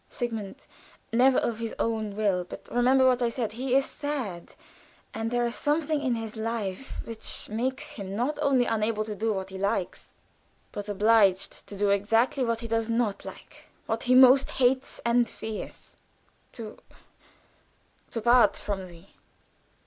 [0.09, 0.65] "Sigmund
[1.13, 2.43] never of his own will.
[2.43, 4.55] But remember what I said, that he is sad,
[5.13, 9.31] and there is something in his life which makes him not only unable to do
[9.31, 10.11] what he likes,
[10.71, 15.29] but obliged to do exactly what he does not like what he most hates and
[15.29, 15.97] fears
[16.53, 16.79] to
[18.09, 19.09] to part from thee."